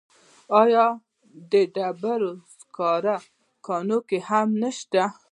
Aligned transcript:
آیا 0.61 0.85
د 1.51 1.53
ډبرو 1.75 2.31
سکرو 2.57 3.15
کانونه 3.65 4.17
هم 4.29 4.47
نشته؟ 4.61 5.03